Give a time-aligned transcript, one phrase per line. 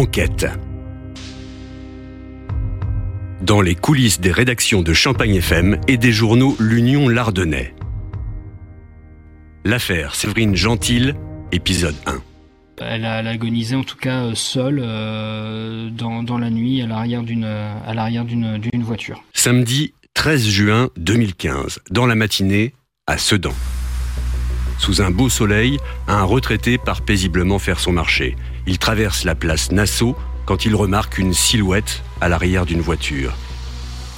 [0.00, 0.46] Enquête.
[3.42, 7.74] Dans les coulisses des rédactions de Champagne FM et des journaux L'Union Lardonnais.
[9.66, 11.12] L'affaire Séverine Gentil,
[11.52, 12.18] épisode 1.
[12.80, 17.44] Elle a, agonisé en tout cas euh, seule euh, dans, la nuit à l'arrière d'une
[17.44, 19.22] à l'arrière d'une voiture.
[19.34, 22.72] Samedi 13 juin 2015, dans la matinée,
[23.06, 23.52] à Sedan.
[24.78, 25.76] Sous un beau soleil,
[26.08, 28.34] un retraité part paisiblement faire son marché.
[28.66, 33.34] Il traverse la place Nassau quand il remarque une silhouette à l'arrière d'une voiture.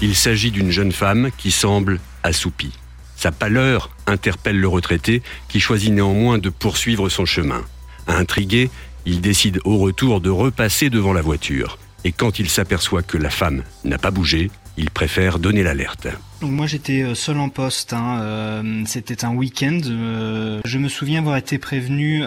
[0.01, 2.73] Il s'agit d'une jeune femme qui semble assoupie.
[3.17, 7.63] Sa pâleur interpelle le retraité qui choisit néanmoins de poursuivre son chemin.
[8.09, 8.71] Intrigué,
[9.07, 11.79] il décide au retour de repasser devant la voiture.
[12.05, 16.09] Et quand il s'aperçoit que la femme n'a pas bougé, il préfère donner l'alerte.
[16.43, 18.19] Donc moi j'étais euh, seul en poste, hein.
[18.21, 19.79] Euh, c'était un week-end.
[19.87, 22.25] Euh, je me souviens avoir été prévenu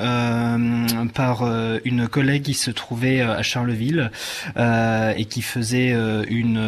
[1.14, 1.44] par
[1.84, 4.12] une collègue qui se trouvait à Charleville
[4.56, 5.94] et qui faisait
[6.30, 6.60] une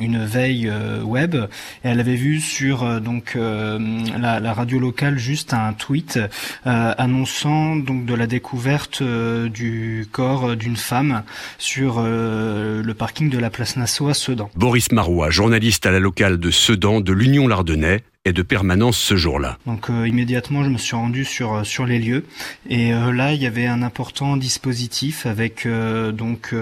[0.00, 1.36] une veille web.
[1.84, 6.18] Et elle avait vu sur donc la, la, radio locale juste un tweet
[6.64, 11.22] annonçant donc de la découverte du corps d'une femme
[11.58, 14.50] sur le parking de la place Nassau à Sedan.
[14.56, 19.14] Boris Marois, journaliste à la locale de Sedan de l'Union Lardonnais est de permanence ce
[19.14, 19.58] jour-là.
[19.66, 22.24] Donc euh, immédiatement, je me suis rendu sur euh, sur les lieux
[22.68, 25.68] et euh, là, il y avait un important dispositif avec
[26.12, 26.54] donc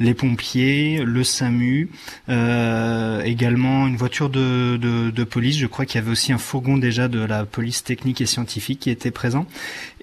[0.00, 1.90] les pompiers, le SAMU,
[2.28, 5.58] également une voiture de, de, de police.
[5.58, 8.80] Je crois qu'il y avait aussi un fourgon déjà de la police technique et scientifique
[8.80, 9.46] qui était présent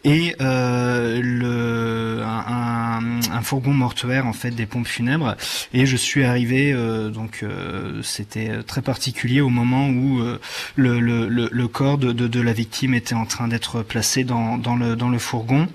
[0.05, 5.35] et euh, le, un, un, fourgon mortuaire en fait des pompes funèbres.
[5.73, 10.39] Et je suis arrivé euh, donc euh, c'était très particulier au moment où euh,
[10.75, 14.59] le, le, le, corps de, de, de, la victime était en train d'être placé dans,
[14.59, 15.67] dans, le, dans le fourgon.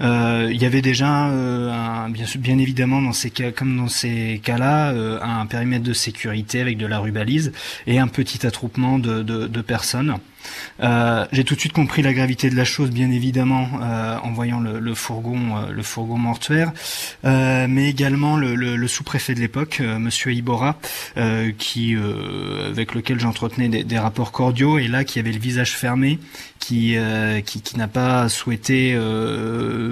[0.00, 4.90] Il y avait déjà un, bien, bien évidemment dans ces cas comme dans ces cas-là
[5.22, 7.52] un périmètre de sécurité avec de la rubalise
[7.88, 10.18] et un petit attroupement de, de, de personnes
[10.80, 14.32] euh, j'ai tout de suite compris la gravité de la chose, bien évidemment, euh, en
[14.32, 16.72] voyant le, fourgon, euh, le fourgon mortuaire,
[17.24, 20.78] mais également le, sous-préfet de l'époque, Monsieur Ibora,
[21.58, 21.96] qui,
[22.68, 26.18] avec lequel j'entretenais des, des, rapports cordiaux, et là qui avait le visage fermé,
[26.58, 26.96] qui
[27.44, 28.96] qui, qui n'a pas souhaité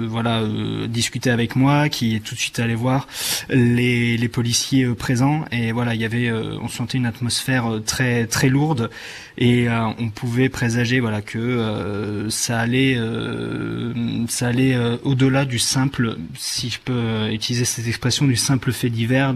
[0.07, 0.43] voilà
[0.87, 3.07] discuter avec moi, qui est tout de suite allé voir
[3.49, 8.49] les, les policiers présents, et voilà il y avait on sentait une atmosphère très très
[8.49, 8.89] lourde.
[9.37, 13.93] Et on pouvait présager voilà que euh, ça allait euh,
[14.27, 18.91] ça allait euh, au-delà du simple si je peux utiliser cette expression du simple fait
[18.91, 19.33] divers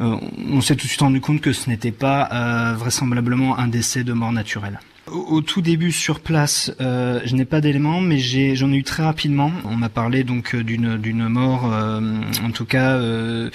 [0.00, 4.14] on s'est tout de suite rendu compte que ce n'était pas vraisemblablement un décès de
[4.14, 4.78] mort naturelle.
[5.12, 9.02] Au, tout début sur place, euh, je n'ai pas d'éléments, mais j'en ai eu très
[9.02, 9.52] rapidement.
[9.66, 12.00] On m'a parlé donc euh, d'une d'une mort, euh,
[12.42, 13.50] en tout cas euh,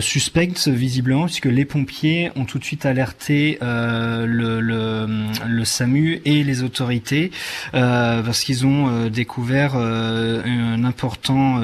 [0.00, 5.06] suspecte visiblement, puisque les pompiers ont tout de suite alerté le, le,
[5.48, 7.30] le SAMU et les autorités
[7.72, 11.62] parce qu'ils ont découvert un important,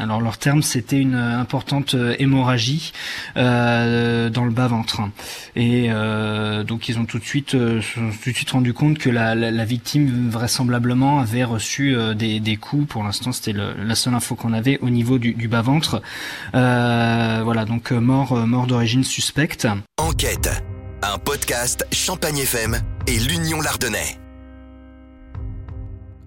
[0.00, 2.92] alors leur terme c'était une importante hémorragie
[3.36, 5.02] dans le bas ventre,
[5.54, 5.88] et
[6.66, 10.28] donc ils ont tout de suite tout de suite rendu compte que la, la, victime
[10.30, 12.88] vraisemblablement avait reçu euh, des, des, coups.
[12.88, 16.02] Pour l'instant, c'était la seule info qu'on avait au niveau du, du bas ventre.
[16.54, 19.66] Euh, voilà, donc euh, mort, mort d'origine suspecte.
[19.98, 20.62] Enquête,
[21.02, 24.18] un podcast Champagne FM et l'Union Lardonnais.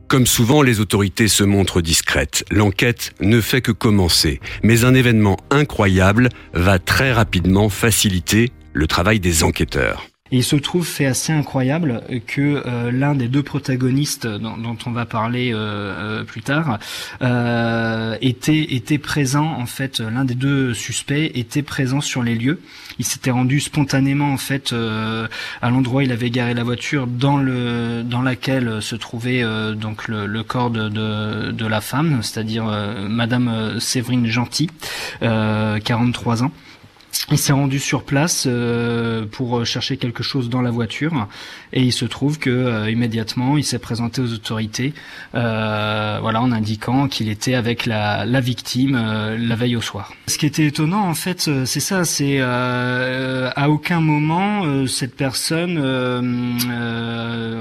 [0.07, 2.45] Comme souvent, les autorités se montrent discrètes.
[2.51, 4.39] L'enquête ne fait que commencer.
[4.61, 10.05] Mais un événement incroyable va très rapidement faciliter le travail des enquêteurs.
[10.31, 15.05] Il se trouve fait assez incroyable que euh, l'un des deux protagonistes dont, on va
[15.05, 16.79] parler euh, euh plus tard
[17.21, 22.59] euh, était était présent en fait l'un des deux suspects était présent sur les lieux.
[22.97, 27.37] Il s'était rendu spontanément en fait à l'endroit où il avait garé la voiture dans
[27.37, 29.43] le dans laquelle se trouvait
[29.75, 32.65] donc le, le, corps de, de, de la femme, c'est-à-dire
[33.07, 34.71] Madame Séverine Gentil,
[35.21, 36.51] 43 ans.
[37.31, 41.27] Il s'est rendu sur place euh, pour euh, chercher quelque chose dans la voiture
[41.73, 44.93] et il se trouve que euh, immédiatement il s'est présenté aux autorités,
[45.33, 48.95] voilà, en indiquant qu'il était avec la, la victime
[49.37, 50.13] la veille au soir.
[50.27, 55.77] Ce qui était étonnant en fait, c'est ça, c'est à aucun moment cette personne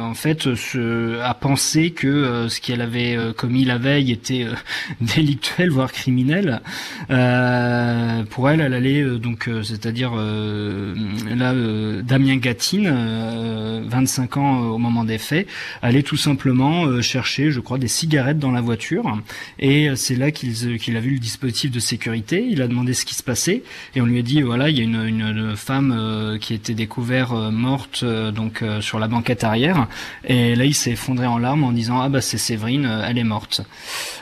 [0.01, 4.47] en fait se, a pensé que ce qu'elle avait commis la veille était
[5.01, 6.61] délictuel voire criminel.
[7.09, 11.55] pour elle, elle allait donc c'est-à-dire là
[12.03, 15.47] Damien Gatine, 25 ans au moment des faits,
[15.83, 19.19] allait tout simplement chercher, je crois, des cigarettes dans la voiture
[19.59, 22.47] et c'est là qu'il a vu le dispositif de sécurité.
[22.49, 23.63] Il a demandé ce qui se passait
[23.95, 28.05] et on lui a dit voilà il y a une, femme qui était découverte morte
[28.05, 29.89] donc sur la banquette arrière
[30.25, 33.25] et là il s'est effondré en larmes en disant ah bah c'est Séverine, elle est
[33.25, 33.63] morte.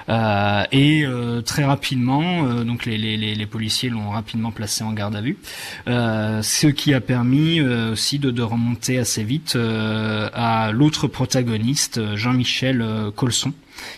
[0.09, 5.02] Euh, et euh, très rapidement, euh, donc les, les, policiers l'ont rapidement placé en garde
[5.11, 5.39] vue,
[5.87, 12.85] ce qui a permis aussi de, de, remonter assez vite à l'autre protagoniste, Jean-Michel
[13.17, 13.53] Colson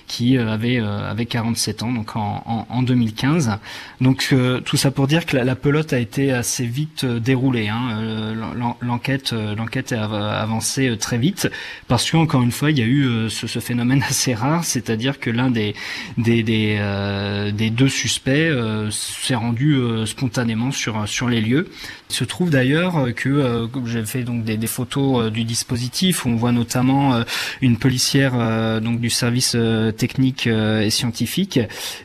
[0.07, 3.59] qui euh, avait euh, avait 47 ans donc en, en, 2015.
[4.01, 7.69] Donc euh, tout ça pour dire que la, pelote a été assez vite déroulée.
[7.69, 8.35] Hein.
[8.81, 11.49] L'enquête l'enquête a avancé très vite
[11.89, 15.31] parce que encore une fois il y a eu ce, phénomène assez rare, c'est-à-dire que
[15.31, 15.75] l'un des
[16.19, 18.51] des des, deux suspects
[18.91, 21.69] s'est rendu spontanément sur sur les lieux.
[22.11, 26.37] Il se trouve d'ailleurs que j'ai fait donc des, des photos du dispositif où on
[26.37, 27.25] voit notamment
[27.63, 31.59] une policière donc du service euh, technique euh, et scientifique.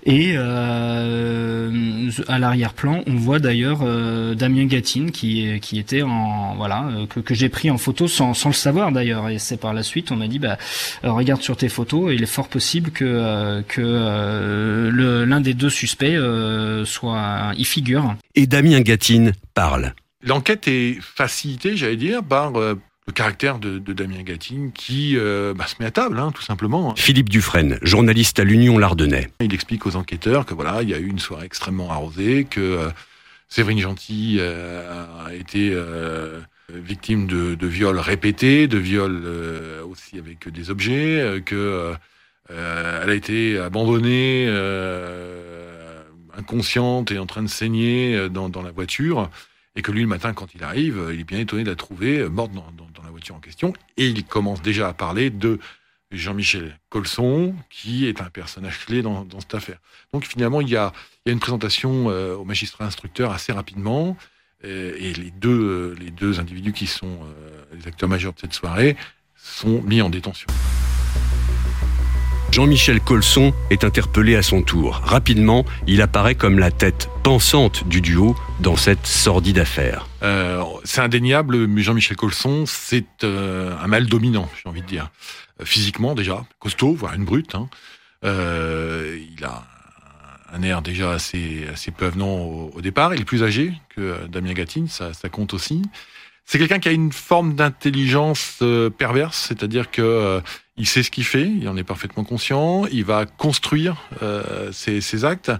[0.06, 3.80] Et euh, à l'arrière-plan, on voit d'ailleurs
[4.36, 8.50] Damien Gatine qui, qui était en voilà que, que j'ai pris en photo sans, sans
[8.50, 9.30] le savoir d'ailleurs.
[9.30, 10.58] Et c'est par la suite, on m'a dit bah
[11.04, 14.90] regarde sur tes photos, il est fort possible que que
[15.28, 16.18] l'un des deux suspects
[16.86, 18.16] soit y figure.
[18.36, 19.94] Et Damien Gatine parle.
[20.24, 22.54] L'enquête est facilitée, j'allais dire, par
[23.10, 26.94] le caractère de, Damien Gatine qui euh, bah, se met à table, hein, tout simplement.
[26.96, 29.32] Philippe Dufresne, journaliste à l'Union Lardonnais.
[29.42, 32.60] Il explique aux enquêteurs que voilà, il y a eu une soirée extrêmement arrosée, que
[32.60, 32.90] euh,
[33.48, 35.76] Séverine Gentil euh, a été
[36.72, 39.26] victime de, de, viols répétés, de viols
[39.90, 41.94] aussi avec des objets, que
[42.50, 44.48] elle a été abandonnée,
[46.38, 49.32] inconsciente et en train de saigner dans, dans la voiture
[49.76, 51.76] et que lui, le matin, quand il arrive, euh, il est bien étonné de la
[51.76, 52.64] trouver euh, morte dans,
[53.04, 55.60] la voiture en question, et il commence déjà à parler de
[56.12, 59.80] Jean-Michel Colson, qui est un personnage clé dans, cette affaire.
[60.14, 60.92] Donc finalement, il y a,
[61.26, 64.18] une présentation euh, au magistrat instructeur assez rapidement,
[64.62, 67.20] et les deux, les deux individus qui sont
[67.72, 68.98] les acteurs majeurs de cette soirée
[69.38, 70.48] sont mis en détention.
[72.60, 74.96] Jean-Michel Colson est interpellé à son tour.
[74.96, 80.10] Rapidement, il apparaît comme la tête pensante du duo dans cette sordide affaire.
[80.24, 85.10] Euh, c'est indéniable, mais Jean-Michel Colson, c'est euh, un mal dominant, j'ai envie de dire.
[85.62, 87.56] Euh, physiquement déjà, costaud, voire une brute.
[87.56, 87.70] Hein.
[88.24, 89.64] il a
[90.52, 91.66] un air déjà assez,
[91.96, 92.40] peu avenant
[92.76, 93.16] au, départ.
[93.16, 95.82] Il est plus âgé que Damien Gatine, ça compte aussi.
[96.52, 98.64] C'est quelqu'un qui a une forme d'intelligence
[98.98, 100.42] perverse, c'est-à-dire que
[100.80, 105.26] il sait ce qu'il fait, il en est parfaitement conscient, il va construire euh, ses,
[105.26, 105.52] actes.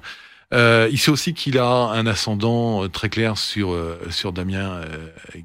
[0.52, 3.78] Euh, il sait aussi qu'il a un ascendant euh, très clair sur
[4.10, 4.82] sur Damien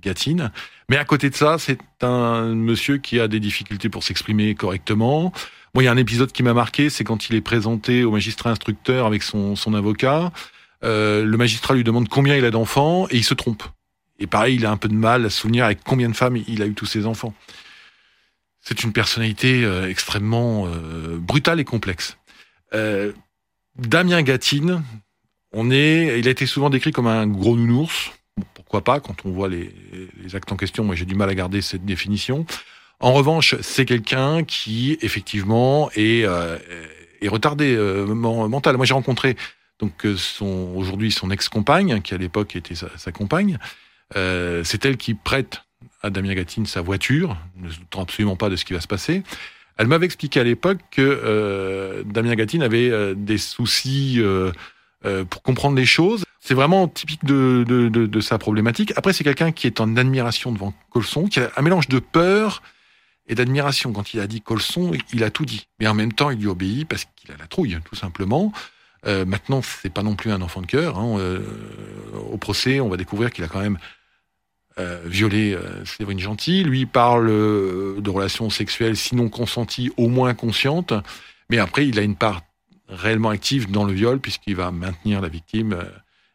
[0.01, 0.51] Gatine.
[0.89, 5.33] Mais à côté de ça, c'est un monsieur qui a des difficultés pour s'exprimer correctement.
[5.75, 8.13] Moi, il y a un épisode qui m'a marqué, c'est quand il est présenté au
[8.13, 10.31] magistrat instructeur avec son, son avocat.
[10.83, 13.65] le magistrat lui demande combien il a d'enfants et il se trompe.
[14.19, 16.37] Et pareil, il a un peu de mal à se souvenir avec combien de femmes
[16.37, 17.35] il a eu tous ses enfants.
[18.65, 22.17] C'est une personnalité euh, extrêmement euh, brutale et complexe.
[22.73, 23.13] Euh,
[23.77, 24.83] Damien Gatine,
[25.53, 28.13] on est, il a été souvent décrit comme un gros nounours.
[28.55, 29.71] Pourquoi pas quand on voit les,
[30.35, 32.47] actes en question Moi, j'ai du mal à garder cette définition.
[33.01, 36.27] En revanche, c'est quelqu'un qui effectivement est,
[37.29, 38.77] retardé mental.
[38.77, 39.37] Moi, j'ai rencontré
[39.79, 40.07] donc
[40.41, 43.59] aujourd'hui son ex-compagne, qui à l'époque était sa compagne.
[44.15, 45.63] C'est elle qui prête
[46.05, 48.87] à Damien Gatine sa voiture, ne se doutant absolument pas de ce qui va se
[48.87, 49.23] passer.
[49.77, 54.53] Elle m'avait expliqué à l'époque que euh, Damien Gatine avait euh, des soucis euh,
[55.25, 56.25] pour comprendre les choses.
[56.41, 58.93] C'est vraiment typique de, sa problématique.
[58.97, 62.63] Après, c'est quelqu'un qui est en admiration devant Colson, qui a un mélange de peur
[63.27, 63.93] et d'admiration.
[63.93, 65.67] Quand il a dit Colson, il a tout dit.
[65.81, 68.53] Mais en même temps, il lui obéit parce qu'il a la trouille, tout simplement.
[69.07, 70.99] Euh, maintenant, c'est pas non plus un enfant de cœur.
[70.99, 71.19] Hein.
[72.31, 73.79] au procès, on va découvrir qu'il a quand même
[74.79, 76.65] euh, violé euh, Séverine Gentil.
[76.65, 80.93] Lui parle euh, de relations sexuelles, sinon consenties, au moins conscientes.
[81.49, 82.43] Mais après, il a une part
[82.89, 85.79] réellement active dans le viol, puisqu'il va maintenir la victime,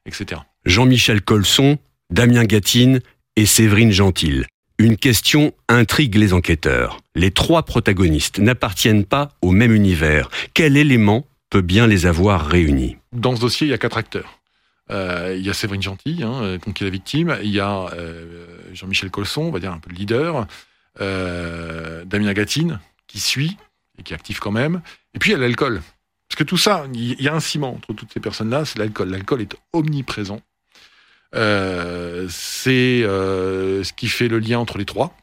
[0.05, 0.41] etc.
[0.65, 1.77] Jean-Michel Colson,
[2.09, 3.01] Damien Gatine
[3.35, 4.43] et Séverine Gentil.
[4.77, 6.99] Une question intrigue les enquêteurs.
[7.15, 10.29] Les trois protagonistes n'appartiennent pas au même univers.
[10.53, 12.95] Quel élément peut bien les avoir réunis?
[13.11, 14.38] Dans ce dossier, il y a quatre acteurs.
[14.91, 17.37] Euh, il y a Séverine Gentil, hein, euh, qui est la victime.
[17.43, 20.47] Il y a euh, Jean-Michel Colson, on va dire un peu le leader.
[20.99, 23.55] Damien Gatine, qui suit
[23.97, 24.81] et qui est actif quand même.
[25.13, 25.81] Et puis il y a l'alcool.
[26.27, 29.09] Parce que tout ça, il y a un ciment entre toutes ces personnes-là, c'est l'alcool.
[29.09, 30.41] L'alcool est omniprésent.
[31.35, 35.15] Euh, c'est euh, ce qui fait le lien entre les trois.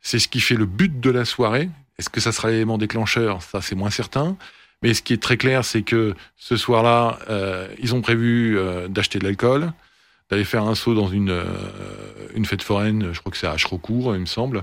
[0.00, 1.68] C'est ce qui fait le but de la soirée.
[1.98, 3.42] Est-ce que ça sera l'élément déclencheur?
[3.42, 4.36] Ça, c'est moins certain.
[4.82, 8.88] Mais ce qui est très clair, c'est que ce soir-là, euh, ils ont prévu euh,
[8.88, 9.72] d'acheter de l'alcool,
[10.30, 11.44] d'aller faire un saut dans une, euh,
[12.34, 14.62] une fête foraine, je crois que c'est à Achrocourt, il me semble.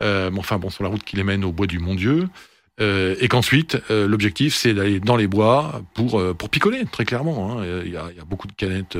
[0.00, 2.28] Bon, enfin, bon, sur la route qui les mène au bois du Mont-Dieu.
[2.80, 7.58] Et qu'ensuite, l'objectif, c'est d'aller dans les bois pour, pour picoler, très clairement.
[7.58, 7.64] hein.
[7.84, 8.96] Il, y y a beaucoup de canettes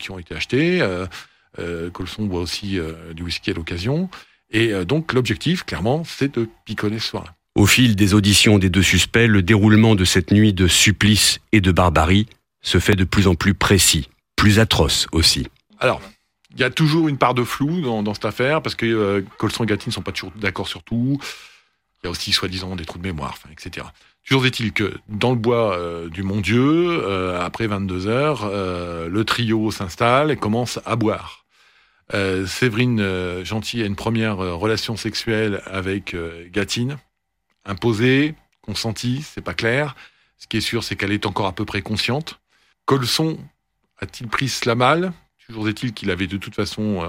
[0.00, 0.84] qui ont été achetées.
[1.92, 2.80] Colson boit aussi
[3.14, 4.10] du whisky à l'occasion.
[4.50, 7.36] Et donc, l'objectif, clairement, c'est de picoler ce soir-là.
[7.54, 11.60] Au fil des auditions des deux suspects, le déroulement de cette nuit de supplice et
[11.60, 12.26] de barbarie
[12.62, 15.46] se fait de plus en plus précis, plus atroce aussi.
[15.78, 16.00] Alors,
[16.54, 19.64] il y a toujours une part de flou dans, cette affaire, parce que euh, Colson
[19.64, 21.18] et Gatine ne sont pas toujours d'accord sur tout.
[22.02, 23.86] Il y a aussi, soi-disant, des trous de mémoire, etc.
[24.26, 29.70] Toujours est-il que dans le bois euh, du Mont-Dieu, euh, après 22 heures, le trio
[29.70, 31.40] s'installe et commence à boire.
[32.46, 36.14] Séverine Gentil a une première relation sexuelle avec
[36.50, 36.98] Gatine,
[37.64, 39.96] imposée, consentie, c'est pas clair.
[40.38, 42.40] Ce qui est sûr, c'est qu'elle est encore à peu près consciente.
[42.84, 43.38] Colson
[43.98, 45.12] a-t-il pris cela mal?
[45.46, 47.08] Toujours est-il qu'il avait de toute façon euh,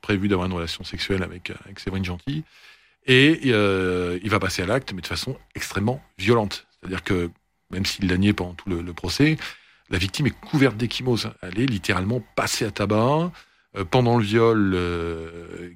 [0.00, 2.44] prévu d'avoir une relation sexuelle avec, euh, Séverine Gentil.
[3.06, 6.66] Et euh, il va passer à l'acte, mais de façon extrêmement violente.
[6.78, 7.30] C'est-à-dire que,
[7.70, 9.36] même s'il l'a nié pendant tout le, procès,
[9.88, 11.30] la victime est couverte d'échymose.
[11.42, 13.32] Elle est littéralement passée à tabac.
[13.90, 14.76] Pendant le viol,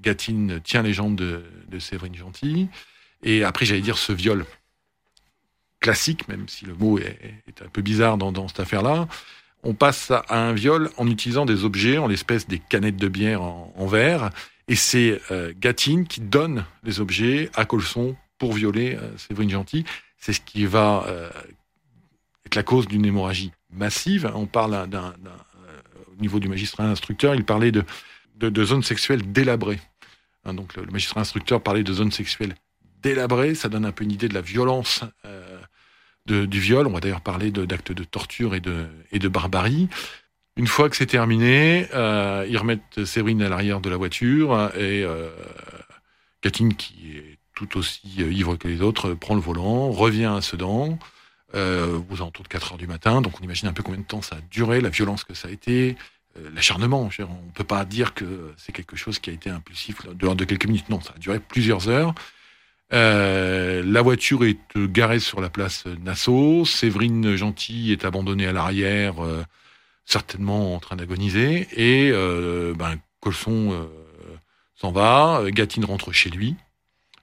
[0.00, 2.68] Gatine tient les jambes de Séverine Gentil.
[3.24, 4.44] Et après, j'allais dire ce viol
[5.80, 9.08] classique, même si le mot est, un peu bizarre dans, cette affaire-là,
[9.62, 13.42] on passe à un viol en utilisant des objets, en l'espèce des canettes de bière
[13.42, 14.30] en, verre.
[14.68, 19.84] Et c'est euh, Gatine qui donne les objets à Colson pour violer euh, Séverine Gentil.
[20.18, 21.30] C'est ce qui va euh,
[22.46, 24.30] être la cause d'une hémorragie massive.
[24.34, 25.14] On parle d'un,
[26.12, 29.80] au niveau du magistrat instructeur, il parlait de zones sexuelles délabrées.
[30.44, 32.54] Hein, donc le, le magistrat instructeur parlait de zones sexuelles
[33.08, 33.54] délabrées.
[33.54, 35.58] Ça donne un peu une idée de la violence euh,
[36.26, 36.86] du viol.
[36.86, 39.88] On va d'ailleurs parler d'actes de, torture et de, barbarie.
[40.56, 45.02] Une fois que c'est terminé, euh, ils remettent Séverine à l'arrière de la voiture et
[45.02, 45.28] euh,
[46.40, 50.40] Catine, qui est tout aussi euh, ivre que les autres, prend le volant, revient à
[50.40, 50.98] Sedan
[51.54, 53.20] euh, aux alentours de 4 heures du matin.
[53.20, 55.48] Donc on imagine un peu combien de temps ça a duré, la violence que ça
[55.48, 55.96] a été,
[56.54, 57.08] l'acharnement.
[57.18, 60.44] On ne peut pas dire que c'est quelque chose qui a été impulsif de de
[60.44, 60.88] quelques minutes.
[60.88, 62.14] Non, ça a duré plusieurs heures.
[62.92, 66.64] Euh, la voiture est euh, garée sur la place Nassau.
[66.64, 69.42] Séverine Gentil est abandonnée à l'arrière, euh,
[70.04, 71.66] certainement en train d'agoniser.
[71.72, 73.86] Et euh, ben, Colson euh,
[74.76, 75.40] s'en va.
[75.40, 76.56] euh, Gatine rentre chez lui.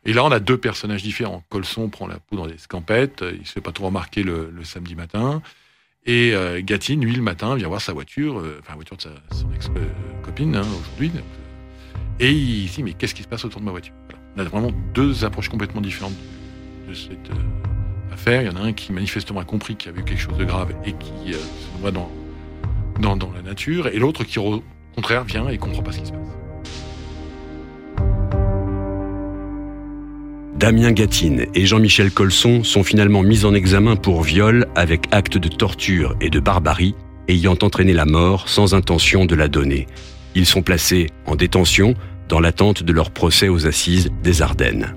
[0.03, 1.44] Et là, on a deux personnages différents.
[1.50, 3.22] Colson prend la poudre des scampettes.
[3.22, 5.41] euh, Il se fait pas trop remarquer le, samedi matin.
[6.06, 9.03] Et euh, Gatine, lui, le matin, vient voir sa voiture, euh, enfin la voiture de
[9.03, 11.12] sa, son ex-copine hein, aujourd'hui.
[11.15, 11.22] euh,
[12.20, 13.94] Et il dit, mais qu'est-ce qui se passe autour de ma voiture?
[14.10, 14.21] Voilà.
[14.36, 16.16] On a vraiment deux approches complètement différentes
[16.88, 18.42] de cette euh, affaire.
[18.42, 20.46] Il y en a un qui manifestement a compris qu'il y avait quelque chose de
[20.46, 22.10] grave et qui euh, se noie dans,
[23.00, 24.64] dans, dans la nature, et l'autre qui, au
[24.96, 26.20] contraire, vient et comprend pas ce qui se passe.
[30.56, 35.48] Damien Gatine et Jean-Michel Colson sont finalement mis en examen pour viol avec acte de
[35.48, 36.94] torture et de barbarie
[37.28, 39.88] ayant entraîné la mort sans intention de la donner.
[40.36, 41.96] Ils sont placés en détention
[42.32, 44.96] dans l'attente de leur procès aux assises des Ardennes.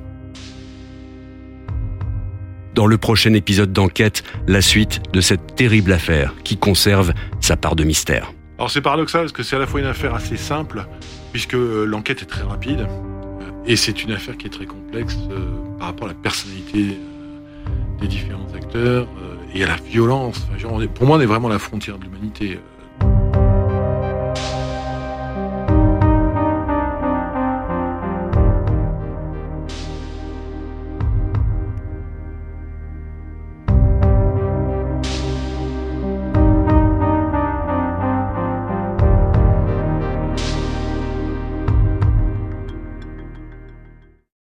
[2.76, 7.75] Dans le prochain épisode d'enquête, la suite de cette terrible affaire qui conserve sa part
[7.75, 8.33] de mystère.
[8.59, 10.87] Alors c'est paradoxal parce que c'est à la fois une affaire assez simple,
[11.33, 15.17] puisque euh, l'enquête est très rapide, euh, et c'est une affaire qui est très complexe
[15.33, 15.41] euh,
[15.79, 16.97] par rapport à la personnalité
[18.00, 19.09] des différents acteurs
[19.53, 20.47] et à la violence.
[20.95, 22.61] Pour moi, on est vraiment la frontière de l'humanité.